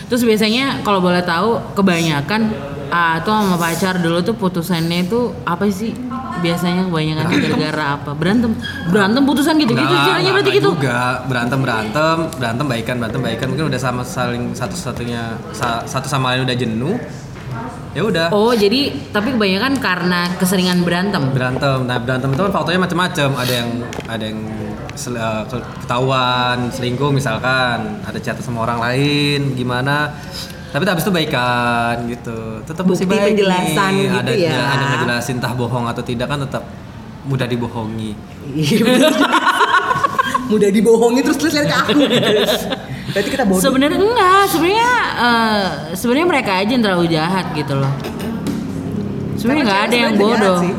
[0.10, 2.50] Terus biasanya kalau boleh tahu kebanyakan
[2.90, 5.94] ah tuh sama pacar dulu tuh putusannya itu apa sih?
[6.42, 8.12] Biasanya kebanyakan gara-gara apa?
[8.18, 8.58] Berantem.
[8.90, 10.70] Berantem putusan gitu-gitu Nggak, caranya berarti gitu.
[10.74, 15.38] juga berantem berantem berantem baikan berantem baikan mungkin udah sama saling satu satunya
[15.86, 16.98] satu sama lain udah jenuh
[17.90, 21.24] ya udah Oh jadi tapi kebanyakan karena keseringan berantem.
[21.30, 23.70] berantem nah berantem itu kan faktornya macam-macam ada yang
[24.06, 24.40] ada yang
[24.94, 30.14] sel- ke- ketahuan selingkuh misalkan ada chat sama orang lain gimana
[30.70, 34.06] tapi habis itu baikan gitu tetap masih baik penjelasan nih.
[34.06, 34.62] gitu ada ya.
[34.70, 36.64] ada ngejelasin entah bohong atau tidak kan tetap
[37.24, 38.14] mudah dibohongi
[38.50, 38.86] Iya.
[40.50, 41.92] Mudah dibohongi terus terus lihat ke aku.
[41.94, 42.18] gitu.
[43.10, 43.62] Berarti kita bodoh.
[43.62, 45.68] Sebenarnya enggak, sebenarnya eh,
[45.98, 47.94] sebenarnya mereka aja yang terlalu jahat gitu loh.
[49.36, 50.60] Sebenarnya nggak ada yang bodoh.
[50.60, 50.76] Jahat sih.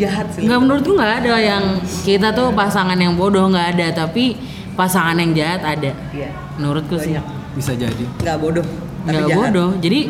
[0.00, 0.42] Jahat sih.
[0.46, 1.64] Nggak menurutku nggak ada yang
[2.04, 4.36] kita tuh pasangan yang bodoh nggak ada, tapi
[4.76, 5.92] pasangan yang jahat ada.
[6.12, 6.30] Iya.
[6.56, 7.16] Menurutku sih.
[7.50, 8.66] Bisa jadi Nggak bodoh.
[9.02, 9.38] tapi Nggak jahat.
[9.50, 9.70] bodoh.
[9.82, 10.00] Jadi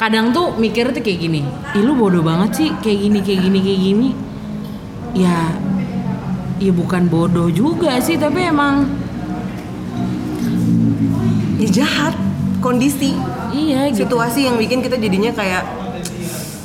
[0.00, 1.44] kadang tuh mikir tuh kayak gini,
[1.76, 4.08] ih lu bodoh banget sih kayak gini kayak gini kayak gini.
[5.10, 5.38] Ya,
[6.62, 8.86] ya bukan bodoh juga sih, tapi emang
[11.60, 12.14] Ya jahat.
[12.58, 13.16] Kondisi,
[13.50, 14.04] iya gitu.
[14.04, 15.64] situasi yang bikin kita jadinya kayak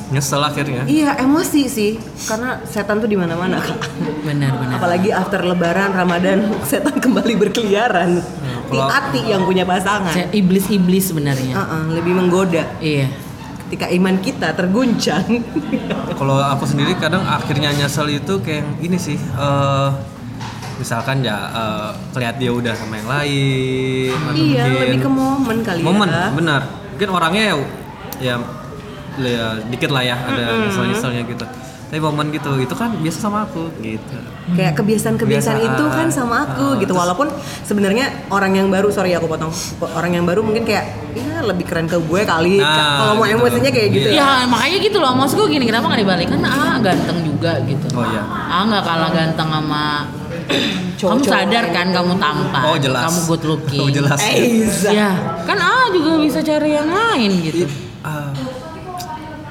[0.05, 3.79] nyesel akhirnya iya emosi sih karena setan tuh di mana-mana kak
[4.21, 4.75] Benar benar.
[4.75, 8.19] apalagi after lebaran ramadan setan kembali berkeliaran
[8.67, 11.55] kalau- hati yang punya pasangan Saya iblis-iblis sebenarnya.
[11.55, 13.08] Uh-uh, lebih menggoda Iya.
[13.65, 15.25] ketika iman kita terguncang
[16.13, 19.89] kalau aku sendiri kadang akhirnya nyesel itu kayak ini sih eh,
[20.75, 25.57] misalkan ya eh, kelihat dia udah sama yang lain atau iya mungkin lebih ke momen
[25.61, 26.61] kali momen ya benar
[26.91, 27.55] mungkin orangnya ya,
[28.21, 28.35] ya
[29.17, 30.43] ya dikit lah ya ada
[30.83, 31.45] nyeselnya gitu
[31.85, 34.17] tapi momen gitu itu kan biasa sama aku gitu
[34.51, 35.77] kayak kebiasaan-kebiasaan Kebiasaan.
[35.77, 37.27] itu kan sama aku Ah, gitu terus- walaupun
[37.61, 39.53] sebenarnya orang yang baru sorry aku potong
[39.93, 40.83] orang yang baru mungkin kayak
[41.13, 43.38] ya lebih keren ke gue kali Nah, kalau mau gitu.
[43.38, 44.17] emosinya kayak gitu Iya.
[44.17, 47.85] ya Ya makanya gitu loh maksudku gini kenapa nggak dibalik kan ah ganteng juga gitu.
[47.93, 49.85] oh iya Ah nggak kalah ganteng sama
[50.95, 53.81] kamu sadar kan kamu tampan, oh jelas kamu good looking.
[53.81, 54.89] oh jelas Eiza.
[54.89, 55.12] Ya
[55.43, 57.65] kan ah juga bisa cari yang lain gitu.
[58.01, 58.29] Ah,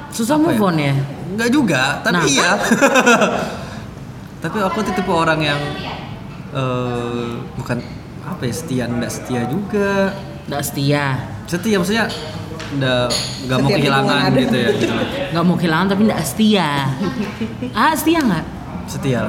[0.09, 0.65] Susah Apa move ya?
[0.65, 0.95] on ya.
[1.35, 2.51] Enggak juga, tapi Nah, iya.
[4.43, 5.61] tapi aku tuh tipe orang yang
[6.53, 7.79] eh bukan
[8.23, 10.15] apa ya setia enggak setia juga.
[10.45, 11.05] Nggak setia,
[11.45, 12.07] Setia maksudnya
[12.71, 13.09] enggak
[13.43, 14.87] enggak mau Setiap kehilangan gitu ya gitu.
[15.33, 16.71] nggak mau kehilangan tapi nggak setia.
[17.79, 18.45] ah setia nggak?
[18.87, 19.23] Setia.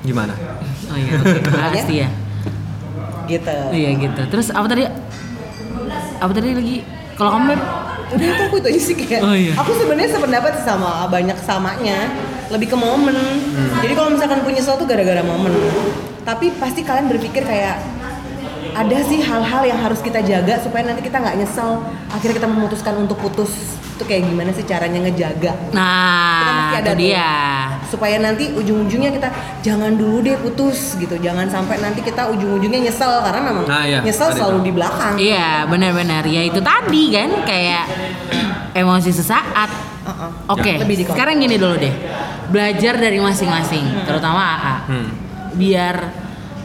[0.00, 0.34] Gimana?
[0.88, 1.38] Oh iya, oke.
[1.46, 1.82] ah Makanya?
[1.82, 2.08] setia.
[3.26, 4.20] gitu Iya gitu.
[4.28, 4.82] Terus apa tadi?
[6.18, 6.76] Apa tadi lagi?
[7.14, 7.52] Kalau kamu
[8.10, 9.54] udah itu aku itu aja sih kayak Oh, iya.
[9.54, 12.10] aku sebenarnya sependapat sih sama banyak samanya
[12.50, 13.70] lebih ke momen Hmm.
[13.78, 15.54] jadi kalau misalkan punya sesuatu gara-gara momen
[16.26, 17.78] tapi pasti kalian berpikir kayak
[18.72, 22.94] ada sih hal-hal yang harus kita jaga supaya nanti kita nggak nyesel akhirnya kita memutuskan
[22.96, 23.50] untuk putus
[23.92, 26.98] itu kayak gimana sih caranya ngejaga Kita Nah, mesti ada itu tuh.
[26.98, 27.30] dia.
[27.86, 29.28] supaya nanti ujung-ujungnya kita
[29.60, 34.00] jangan dulu deh putus gitu jangan sampai nanti kita ujung-ujungnya nyesel karena memang Nah, iya.
[34.00, 34.64] nyesel selalu itu.
[34.64, 36.22] di belakang Iya, benar-benar.
[36.24, 37.84] Ya itu tadi kan kayak
[38.80, 39.68] emosi sesaat.
[40.00, 40.30] Uh-uh.
[40.48, 41.92] Oke, Lebih dikon- sekarang gini dulu deh.
[42.48, 44.74] Belajar dari masing-masing, terutama AA.
[44.86, 45.08] Hmm.
[45.52, 45.96] Biar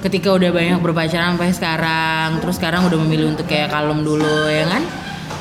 [0.05, 4.69] ketika udah banyak berpacaran sampai sekarang, terus sekarang udah memilih untuk kayak kalem dulu ya
[4.69, 4.85] kan?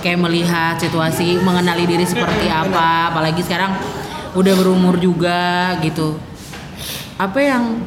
[0.01, 3.77] Kayak melihat situasi, mengenali diri seperti apa, apalagi sekarang
[4.33, 6.17] udah berumur juga gitu.
[7.21, 7.85] Apa yang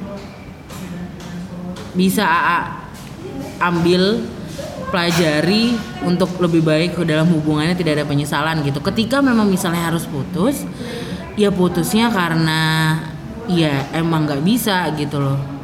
[1.98, 2.60] bisa AA
[3.58, 4.22] ambil
[4.94, 5.74] pelajari
[6.06, 8.78] untuk lebih baik dalam hubungannya tidak ada penyesalan gitu.
[8.86, 10.62] Ketika memang misalnya harus putus,
[11.34, 12.62] ya putusnya karena
[13.50, 15.57] ya emang nggak bisa gitu loh.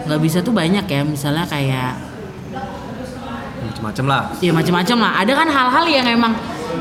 [0.00, 1.92] Nggak bisa tuh banyak ya, misalnya kayak
[3.60, 4.22] Macam-macam lah.
[4.40, 5.12] ya macam-macam lah.
[5.20, 6.32] Ada kan hal-hal yang emang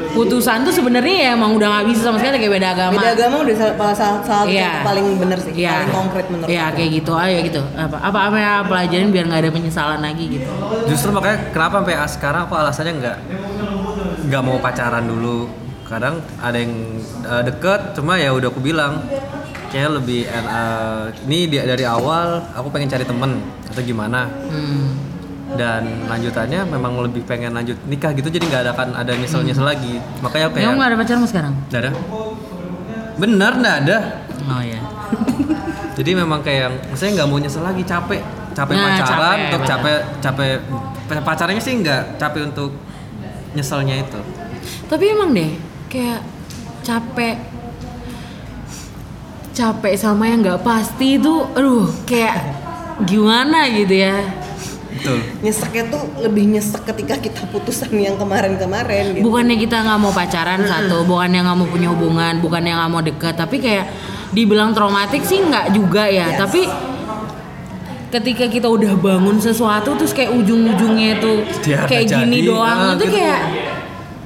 [0.10, 2.92] putusan tuh sebenarnya ya emang udah nggak bisa sama sekali kayak beda agama.
[2.98, 3.96] beda agama udah salah
[4.26, 4.58] salah, Iya.
[4.58, 5.70] yang paling bener sih Iya.
[5.76, 6.76] paling konkret menurut Iya aku.
[6.76, 7.62] kayak gitu aja gitu.
[7.76, 10.50] Apa apa apa yang pelajarin biar nggak ada penyesalan lagi gitu.
[10.88, 13.18] Justru makanya kenapa sampai sekarang aku alasannya nggak
[14.26, 15.46] nggak mau pacaran dulu.
[15.90, 16.74] Kadang ada yang
[17.20, 19.02] eh, deket, cuma ya udah aku bilang
[19.68, 24.30] kayak lebih eh, ini di- dari awal aku pengen cari temen atau gimana?
[24.48, 25.10] Hmm.
[25.50, 29.66] dan lanjutannya memang lebih pengen lanjut nikah gitu jadi nggak ada kan ada nyesel nyesel
[29.66, 29.98] lagi.
[30.22, 31.54] Makanya aku Kamu kayak nggak ada pacaran sekarang?
[31.66, 31.92] nggak ada.
[33.18, 33.98] Bener nggak ada.
[34.46, 34.78] Oh ya.
[35.98, 38.22] jadi memang kayak maksudnya nggak mau nyesel lagi capek.
[38.54, 40.52] Capek Nah, pacaran capek, untuk capek capek
[41.26, 42.70] pacarannya sih nggak capek untuk
[43.58, 44.20] nyeselnya itu.
[44.86, 45.50] Tapi emang deh
[45.90, 46.22] kayak
[46.86, 47.36] capek
[49.52, 52.38] capek sama yang nggak pasti itu, aduh kayak
[53.04, 54.24] gimana gitu ya.
[54.90, 60.14] betul nyeseknya tuh lebih nyesek ketika kita putusan yang kemarin-kemarin gitu Bukannya kita nggak mau
[60.16, 63.86] pacaran satu, bukannya nggak mau punya hubungan, bukannya nggak mau dekat, tapi kayak
[64.34, 66.34] dibilang traumatik sih nggak juga ya.
[66.34, 66.40] Yes.
[66.42, 66.62] Tapi
[68.10, 72.94] ketika kita udah bangun sesuatu terus kayak ujung-ujungnya itu Dia kayak gini jadi, doang ah,
[72.98, 73.16] itu gitu.
[73.22, 73.40] kayak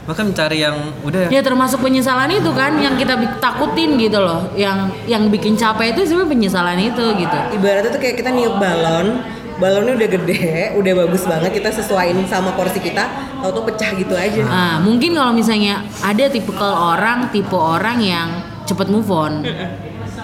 [0.04, 4.52] bahkan mencari yang udah Ya termasuk penyesalan itu kan yang kita takutin gitu loh.
[4.54, 7.38] Yang yang bikin capek itu sebenarnya penyesalan itu gitu.
[7.56, 9.24] Ibaratnya tuh kayak kita niup balon,
[9.64, 13.08] balonnya udah gede, udah bagus banget, kita sesuaiin sama porsi kita,
[13.40, 14.44] tau tuh pecah gitu aja.
[14.44, 18.28] Nah, mungkin kalau misalnya ada tipe orang, tipe orang yang
[18.68, 19.44] cepet move on.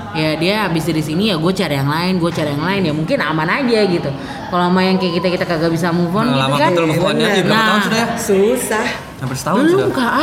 [0.10, 2.94] Ya dia habis dari sini ya gue cari yang lain, gue cari yang lain ya
[2.98, 4.10] mungkin aman aja gitu.
[4.50, 6.70] Kalau sama yang kayak kita kita kagak bisa move on Nah, gitu lama kan.
[6.74, 7.66] betul move berapa Nah.
[7.70, 9.09] tahun sudah ya Susah.
[9.20, 10.14] Hampir setahun Belum sudah kak.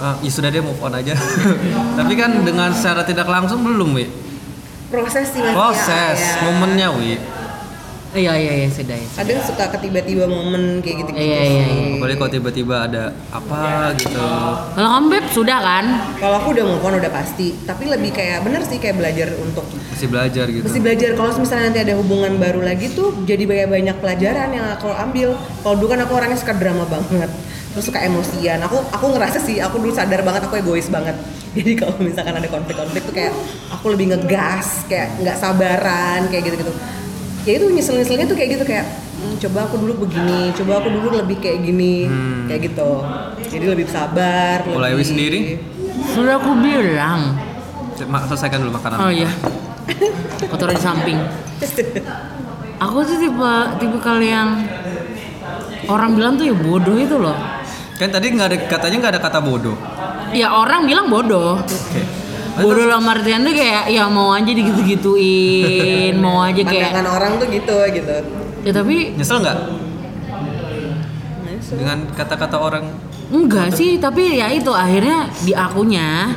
[0.00, 1.12] Ah, ya sudah deh move on aja
[2.00, 4.08] tapi kan dengan secara tidak langsung belum wi
[4.88, 5.52] Proses sih Mas.
[5.52, 6.40] proses ya.
[6.48, 7.20] momennya wi
[8.10, 9.06] Iya iya iya sudah ya.
[9.22, 11.30] Kadang suka ketiba-tiba momen kayak gitu-gitu.
[11.30, 11.94] Iya, iya, iya.
[11.94, 14.18] apalagi kalau tiba-tiba ada apa gitu
[14.74, 15.84] Kalau kamu beb sudah kan?
[16.18, 19.62] Kalau aku udah move on udah pasti, tapi lebih kayak bener sih kayak belajar untuk
[19.94, 23.68] masih belajar gitu mesti belajar kalau misalnya nanti ada hubungan baru lagi tuh jadi banyak
[23.68, 25.38] banyak pelajaran yang aku ambil.
[25.62, 27.30] Kalau dulu kan aku orangnya suka drama banget,
[27.70, 28.58] terus suka emosian.
[28.62, 31.14] Aku aku ngerasa sih aku dulu sadar banget aku egois banget.
[31.56, 33.34] Jadi kalau misalkan ada konflik-konflik tuh kayak
[33.70, 36.72] aku lebih ngegas, kayak nggak sabaran, kayak gitu-gitu.
[37.42, 38.84] Ya itu nyesel-nyeselnya tuh kayak gitu kayak
[39.16, 42.06] "Hmm, coba aku dulu begini, coba aku dulu lebih kayak gini,
[42.46, 42.90] kayak gitu.
[43.48, 44.62] Jadi lebih sabar.
[44.62, 45.40] Kalau lebih- sendiri?
[46.10, 47.36] Sudah aku bilang.
[47.96, 49.28] Selesaikan dulu makanan Oh iya.
[50.48, 51.18] Taruh di samping.
[52.80, 54.64] Aku sih tipe tipe kali yang
[55.84, 57.36] orang bilang tuh ya bodoh itu loh.
[58.00, 59.76] Kan tadi nggak ada katanya nggak ada kata bodoh
[60.30, 61.58] Ya orang bilang bodoh.
[61.58, 62.02] oke
[62.56, 67.46] Bodoh dalam artian tuh kayak ya mau aja digitu-gituin, mau aja kayak Pandangan orang tuh
[67.46, 68.16] gitu gitu.
[68.60, 69.58] ya tapi nyesel nggak
[71.44, 71.76] Nyesel.
[71.78, 72.84] dengan kata-kata orang
[73.28, 76.34] enggak sih, tapi ya itu akhirnya di akunya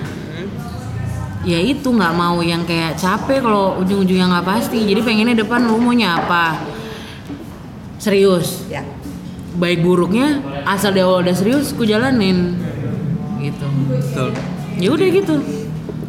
[1.43, 5.76] ya itu nggak mau yang kayak capek kalau ujung-ujungnya nggak pasti jadi pengennya depan lu
[5.76, 6.56] maunya apa
[7.97, 8.80] serius Ya.
[9.58, 12.58] Baik buruknya asal dia udah serius ku jalanin.
[13.42, 13.68] Gitu.
[13.89, 14.30] Betul.
[14.80, 15.36] Ya udah gitu.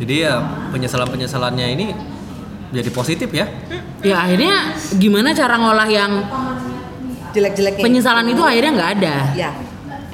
[0.00, 0.34] Jadi ya
[0.72, 1.86] penyesalan penyesalannya ini
[2.74, 3.46] jadi positif ya?
[4.02, 6.12] Ya akhirnya gimana cara ngolah yang
[7.34, 7.82] Jelek-jeleknya.
[7.82, 9.16] penyesalan itu akhirnya nggak ada.
[9.34, 9.52] Ya.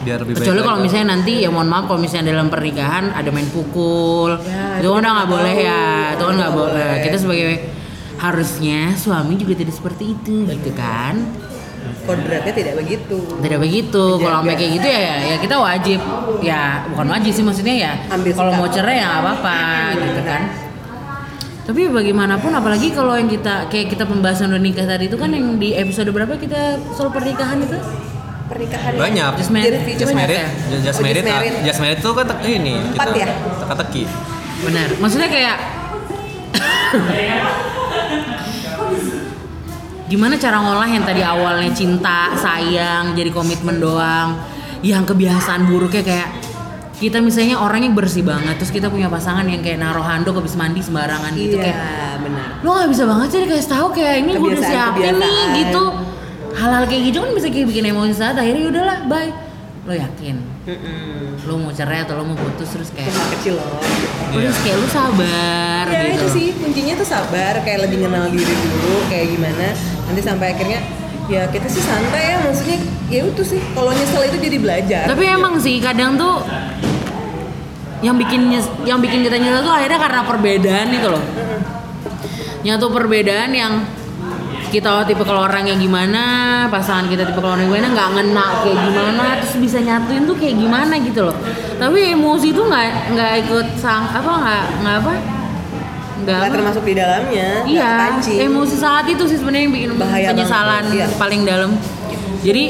[0.00, 3.28] biar lebih baik kecuali kalau misalnya nanti ya mohon maaf kalau misalnya dalam pernikahan ada
[3.28, 4.32] main pukul.
[4.48, 5.84] Ya, itu kan udah kita nggak boleh ya.
[6.16, 6.92] Itu kan nggak boleh.
[7.04, 7.52] kita sebagai
[8.20, 11.20] harusnya suami juga tidak seperti itu gitu kan
[12.00, 13.16] Kodratnya tidak begitu.
[13.38, 14.02] tidak begitu.
[14.18, 15.98] Kalau sampai kayak gitu ya ya kita wajib.
[16.40, 17.92] Ya bukan wajib sih maksudnya ya.
[18.08, 19.58] Ambil kalau mau cerai ya nggak apa-apa
[19.96, 20.42] gitu kan.
[21.60, 25.54] Tapi bagaimanapun apalagi kalau yang kita kayak kita pembahasan udah nikah tadi itu kan yang
[25.54, 27.78] di episode berapa kita soal pernikahan itu?
[28.50, 29.30] Pernikahan banyak.
[29.38, 29.78] Just married.
[29.94, 30.36] Just Banyak married.
[30.36, 30.48] ya?
[30.66, 31.22] just, just Oh, married.
[31.22, 31.54] just ah, married.
[31.62, 33.26] just married tuh kan ini Empat kita ya?
[33.62, 34.02] teka-teki.
[34.66, 34.88] Benar.
[34.98, 35.56] Maksudnya kayak
[40.10, 44.34] gimana cara ngolah yang tadi awalnya cinta sayang jadi komitmen doang?
[44.82, 46.28] Yang kebiasaan buruknya kayak
[46.98, 50.84] kita misalnya orangnya bersih banget terus kita punya pasangan yang kayak naruh handuk habis mandi
[50.84, 51.80] sembarangan gitu Iya, kayak
[52.20, 52.46] benar.
[52.60, 55.84] lo nggak bisa banget sih dikasih tahu kayak ini gue udah siapin nih gitu.
[56.60, 59.32] Hal-hal kayak gitu kan bisa kayak bikin emosi saat akhirnya udahlah bye
[59.80, 60.36] lo yakin
[60.68, 61.40] Mm-mm.
[61.40, 63.80] lo mau cerai atau lo mau putus terus kayak Cuma kecil loh.
[64.28, 68.44] terus kayak lu sabar Ya gitu itu sih kuncinya tuh sabar, kayak lebih kenal diri
[68.46, 69.68] dulu, kayak gimana.
[70.06, 70.78] Nanti sampai akhirnya
[71.26, 72.76] ya kita sih santai ya maksudnya
[73.08, 75.04] ya itu sih kalau nyesel itu jadi belajar.
[75.08, 76.44] Tapi emang sih kadang tuh
[78.00, 81.24] yang bikin nyes- yang bikin kita nyesel tuh akhirnya karena perbedaan itu loh.
[82.60, 83.72] Nyatu perbedaan yang
[84.70, 86.22] kita tipe kalau orang yang gimana,
[86.70, 90.36] pasangan kita tipe kalau orang yang gimana nggak ngena kayak gimana, terus bisa nyatuin tuh
[90.38, 91.36] kayak gimana gitu loh.
[91.76, 95.12] Tapi emosi tuh nggak nggak ikut sang apa nggak nggak apa
[96.20, 97.92] nggak termasuk di dalamnya, Iya,
[98.44, 101.06] emosi saat itu sih sebenarnya yang bikin Bahaya penyesalan banget, iya.
[101.16, 101.70] paling dalam.
[102.44, 102.64] Jadi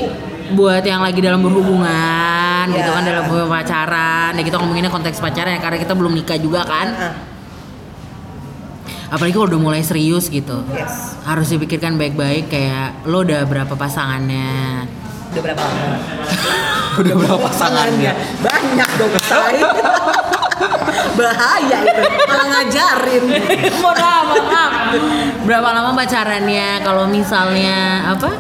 [0.55, 2.77] buat yang lagi dalam berhubungan Iya.
[2.79, 6.63] gitu kan dalam pacaran, ya kita ngomonginnya konteks pacaran ya karena kita belum nikah juga
[6.63, 6.89] kan.
[6.95, 7.13] Ah,
[9.11, 10.63] Apalagi kalau udah mulai serius gitu.
[10.71, 11.19] yes.
[11.27, 14.87] Harus dipikirkan baik-baik kayak lo udah berapa pasangannya.
[15.35, 15.63] Udah berapa
[17.01, 19.59] udah berapa pasangannya Banyak dong say.
[21.19, 22.03] Bahaya itu.
[22.31, 23.25] Malah ngajarin.
[23.83, 24.73] Mohon maaf, mohon maaf.
[25.45, 26.69] Berapa lama pacarannya?
[26.87, 27.79] Kalau misalnya
[28.15, 28.31] apa?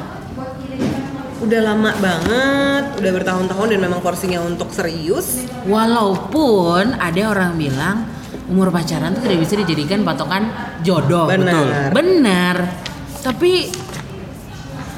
[1.40, 5.48] Udah lama banget, udah bertahun-tahun dan memang porsinya untuk serius.
[5.64, 8.04] Walaupun ada orang bilang
[8.50, 10.50] umur pacaran tuh tidak bisa dijadikan patokan
[10.82, 11.30] jodoh.
[11.30, 11.94] Benar.
[11.94, 12.56] Benar.
[13.22, 13.70] Tapi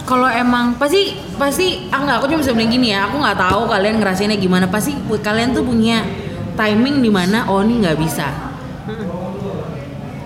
[0.03, 3.71] kalau emang pasti pasti ah nggak aku cuma bisa bilang gini ya aku nggak tahu
[3.71, 6.03] kalian ngerasainnya gimana pasti kalian tuh punya
[6.59, 8.29] timing di mana oh ini nggak bisa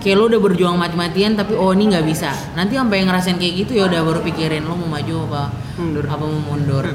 [0.01, 3.79] kayak lo udah berjuang mati-matian tapi oh ini nggak bisa nanti sampai ngerasain kayak gitu
[3.79, 5.43] ya udah baru pikirin lo mau maju apa
[5.77, 6.05] Mundur.
[6.07, 6.85] apa mau mundur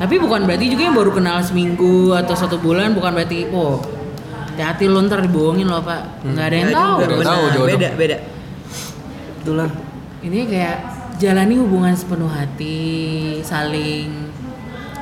[0.00, 3.84] Tapi bukan berarti juga yang baru kenal seminggu atau satu bulan bukan berarti oh
[4.62, 7.66] hati-hati lo ntar dibohongin loh pak nggak ada yang tahu Nggak tahu, jodoh.
[7.70, 8.16] beda beda
[9.40, 9.70] Itulah.
[10.20, 10.76] ini kayak
[11.16, 12.78] jalani hubungan sepenuh hati
[13.40, 14.28] saling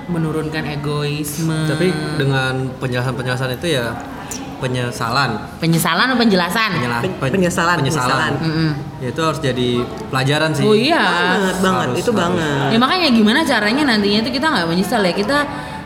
[0.07, 3.93] menurunkan egoisme Tapi dengan penjelasan-penjelasan itu ya
[4.59, 8.33] penyesalan, penyesalan atau penjelasan Penyela- Pen- pen- penyesalan, penyesalan.
[8.39, 8.71] Mm-mm.
[8.99, 9.69] Ya itu harus jadi
[10.09, 10.63] pelajaran sih.
[10.63, 10.99] oh iya
[11.35, 12.19] banget banget Harus, itu harus.
[12.21, 15.39] banget ya makanya gimana caranya nantinya itu kita nggak menyesal ya kita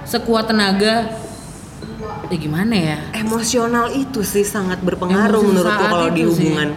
[0.04, 1.08] sekuat tenaga
[2.32, 6.48] ya gimana ya emosional itu sih sangat berpengaruh menurutku kalau di itu sih.
[6.48, 6.68] hubungan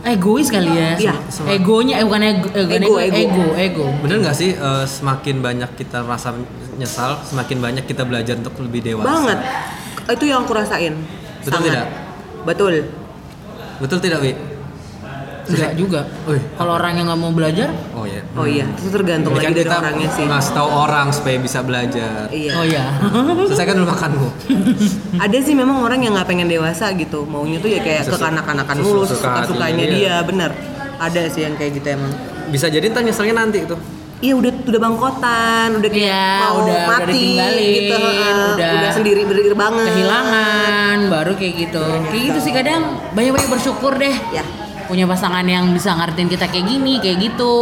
[0.00, 1.14] egois kali ya Iya.
[1.48, 3.14] egonya eh, bukan ego, Ego, ego, ego.
[3.14, 6.34] ego ego Bener nggak sih eh, semakin banyak kita merasa
[6.74, 9.06] nyesal, semakin banyak kita belajar untuk lebih dewasa.
[9.06, 9.38] banget
[10.08, 10.94] itu yang aku rasain
[11.40, 11.66] Betul Sangat.
[11.68, 11.86] tidak?
[12.44, 12.72] betul
[13.78, 14.32] Betul tidak, Wi?
[15.48, 16.42] enggak juga Wih.
[16.54, 17.68] kalau orang yang nggak mau belajar
[18.38, 18.62] Oh iya.
[18.62, 20.24] oh iya itu tergantung Ini kan lagi dari kita orangnya sih.
[20.24, 22.20] ngasih tahu orang supaya bisa belajar.
[22.30, 22.52] iya.
[22.54, 22.84] Oh ya
[23.48, 24.28] Selesaikan dulu makanmu.
[25.18, 27.24] ada sih memang orang yang nggak pengen dewasa gitu.
[27.24, 30.14] Maunya tuh ya kayak Sesu- kekanak-kanakan mulu suka suka sukanya hatinya dia.
[30.22, 30.50] Bener.
[30.96, 32.12] Ada sih yang kayak gitu emang.
[32.48, 33.76] Bisa jadi ntar nyeselnya nanti itu.
[34.18, 38.70] Iya udah udah bangkotan, udah kayak Iya, mau udah- udah mati ditinggalin, gitu, uh, udah
[38.74, 39.86] udah, sendiri berdiri banget.
[39.88, 41.84] kehilangan baru kayak gitu.
[42.04, 42.82] Kayak gitu sih kadang.
[43.14, 44.16] Banyak-banyak bersyukur deh.
[44.28, 44.42] Ya,
[44.88, 47.56] punya pasangan yang bisa ngertiin kita kayak gini kayak gitu.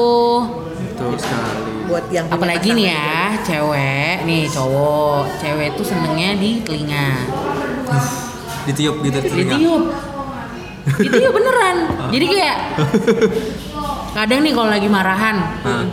[0.79, 1.75] Betul sekali.
[1.87, 4.27] buat yang apalagi nih ya cewek.
[4.27, 5.39] Nih cowok.
[5.43, 7.09] Cewek tuh senengnya di telinga.
[8.67, 9.55] Ditiup gitu telinga.
[9.59, 9.83] ditiup.
[11.03, 11.77] Ditiup beneran.
[12.15, 12.57] Jadi kayak
[14.17, 15.37] kadang nih kalau lagi marahan.
[15.67, 15.87] Nah.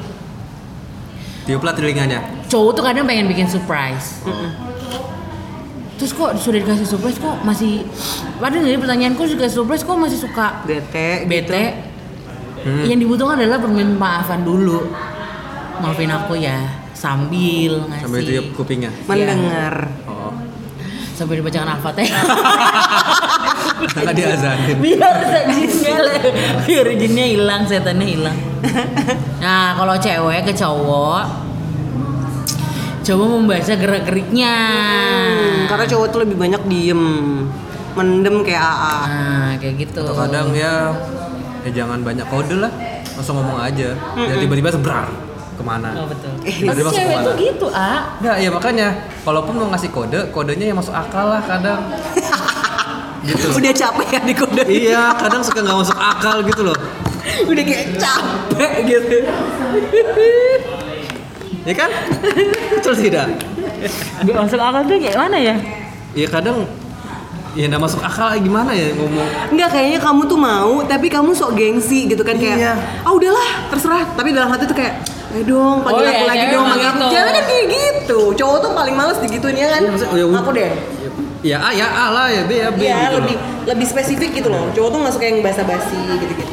[1.44, 2.24] Tiuplah telinganya.
[2.48, 4.24] cowok tuh kadang pengen bikin surprise
[6.04, 7.88] terus kok sudah dikasih surprise kok masih
[8.36, 11.64] padahal dari pertanyaan kok dikasih surprise kok masih suka bete, bete
[12.60, 12.84] Hmm.
[12.84, 14.88] yang dibutuhkan adalah permintaan maafan dulu
[15.80, 16.64] maafin aku ya
[16.94, 18.88] sambil ngasih Sambil tiup kupingnya.
[19.04, 19.92] mendengar.
[20.04, 20.32] Oh.
[21.12, 22.24] sambil dibacakan al-fatihah
[23.84, 24.78] Nggak diazanin.
[24.80, 25.16] biar
[25.52, 25.96] jinnya
[26.64, 28.38] biar jinnya hilang setannya hilang
[29.44, 31.43] nah kalau cewek ke cowok
[33.04, 34.54] coba membaca gerak geriknya
[35.34, 37.04] Hmm, karena cowok tuh lebih banyak diem,
[37.94, 38.96] mendem kayak AA.
[39.04, 40.92] nah kayak gitu Atau kadang ya
[41.62, 42.72] ya jangan banyak kode lah.
[43.14, 43.94] Langsung ngomong aja.
[44.16, 45.08] Jangan tiba-tiba sebrar
[45.54, 45.90] ke mana.
[45.96, 47.26] oh betul Eh, Tapi masuk cewek ke mana?
[47.26, 48.88] tuh gitu ah Nggak, ya makanya
[49.22, 51.80] kalaupun mau ngasih kode, kodenya yang masuk akal lah kadang.
[53.28, 53.46] gitu.
[53.54, 54.64] Udah capek ya di kode.
[54.66, 56.78] iya, kadang suka nggak masuk akal gitu loh.
[57.52, 59.18] Udah kayak capek gitu.
[61.64, 61.90] Ya kan?
[62.74, 63.28] Betul tidak?
[64.20, 65.56] Gak masuk akal tuh kayak mana ya
[66.12, 66.68] Ya kadang
[67.54, 69.30] ya nggak masuk akal gimana ya ngomong.
[69.50, 72.74] Enggak kayaknya kamu tuh mau tapi kamu sok gengsi gitu kan kayak Iya.
[73.02, 76.38] ah udahlah terserah tapi dalam hati tuh kayak ayo dong panggil Oh, aku iya, lagi
[76.40, 77.08] cewek dong emang panggil aku gitu.
[77.12, 80.72] cewek kan kayak gitu cowok tuh paling males digituin ya kan Iya, ya aku deh
[81.44, 83.66] Ya A ya A lah ya B ya B Iya gitu lebih loh.
[83.68, 86.44] lebih spesifik gitu loh cowok tuh nggak suka yang basa-basi gitu-gitu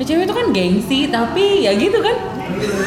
[0.00, 2.16] ya, cewek itu kan gengsi tapi ya gitu kan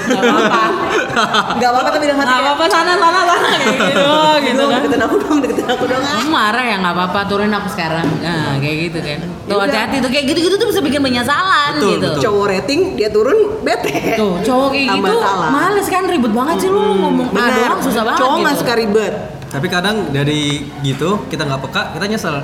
[0.03, 0.63] nggak apa-apa
[1.57, 4.09] nggak apa-apa tapi dalam hati nggak apa-apa sana sana sana kayak gitu
[4.43, 6.11] gitu kan deketin aku dong deketin aku dong ah.
[6.13, 9.65] kamu marah ya nggak apa-apa turunin aku sekarang nah kayak gitu kan tuh Yaudah.
[9.65, 12.21] hati-hati tuh kayak gitu-gitu tuh bisa bikin penyesalan Betul, gitu betul.
[12.21, 15.49] cowok rating dia turun bete tuh cowok kayak Tambah gitu salah.
[15.49, 17.53] males kan ribet banget sih lu ngomong ah Benar.
[17.55, 19.15] doang susah banget cowok gitu nggak suka ribet
[19.53, 22.41] Tapi kadang dari gitu kita nggak peka, kita nyesel.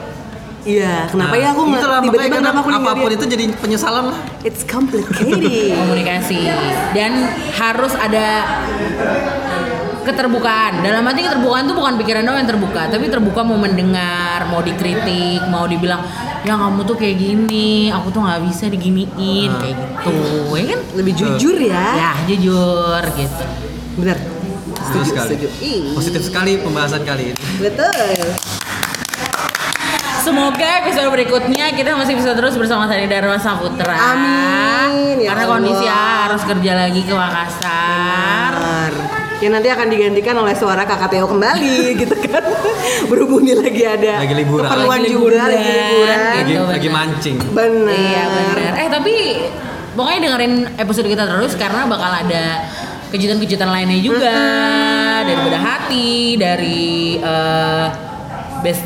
[0.70, 4.20] Iya kenapa Nah, ya aku nggak tiba-tiba kenapa aku apa pun itu jadi penyesalan lah.
[4.42, 5.42] it's complicated.
[5.80, 6.46] Komunikasi.
[6.94, 7.12] Dan
[7.54, 8.28] harus ada
[10.00, 10.82] keterbukaan.
[10.82, 15.44] Dalam arti keterbukaan tuh bukan pikiran doang yang terbuka tapi terbuka mau mendengar mau dikritik
[15.46, 16.02] mau dibilang
[16.40, 19.60] ya kamu tuh kayak gini aku tuh nggak bisa diginiin Nah.
[19.60, 20.16] kayak gitu.
[20.56, 20.80] Ya kan?
[20.96, 21.86] Lebih jujur ya?
[21.96, 23.44] Ya jujur gitu.
[23.98, 24.18] Bener.
[24.80, 25.48] Setuju setuju
[25.94, 27.38] Positif sekali pembahasan kali ini.
[27.60, 28.59] betul
[30.30, 33.98] Semoga episode berikutnya kita masih bisa terus bersama Sani Dharma Saputra.
[33.98, 35.54] Amin, ya Karena Allah.
[35.58, 38.54] kondisi harus kerja lagi ke Makassar.
[38.54, 38.94] Benar.
[39.40, 42.44] Yang nanti akan digantikan oleh suara kakak Teo kembali gitu kan.
[43.10, 44.70] Berhubung dia lagi ada Lagi liburan.
[44.70, 45.90] keperluan Lagi juga, liburan, lagi liburan.
[45.90, 46.30] gitu.
[46.38, 46.70] Lagi, benar.
[46.70, 47.38] lagi mancing.
[47.50, 47.98] Benar.
[47.98, 48.72] Iya benar.
[48.78, 49.14] Eh tapi
[49.96, 52.44] pokoknya dengerin episode kita terus karena bakal ada
[53.10, 54.38] kejutan-kejutan lainnya juga
[55.26, 57.88] dari bedah hati, dari eh,
[58.62, 58.86] best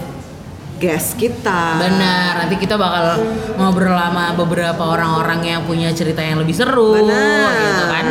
[0.83, 1.79] Guys kita.
[1.79, 3.23] Benar, nanti kita bakal
[3.55, 7.55] ngobrol sama beberapa orang-orang yang punya cerita yang lebih seru Benar.
[7.55, 8.05] gitu kan.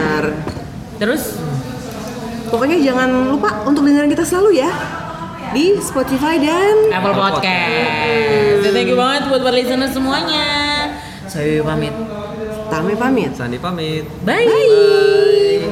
[0.97, 1.23] Terus
[2.53, 4.69] Pokoknya jangan lupa untuk dengerin kita selalu ya
[5.57, 8.69] di Spotify dan Apple Apple Podcast.
[8.77, 10.45] Thank you banget buat para listener semuanya.
[11.25, 11.97] Saya pamit.
[12.69, 13.33] Tame pamit.
[13.33, 14.05] Sandi pamit.
[14.29, 14.45] Bye.
[14.45, 15.65] Bye.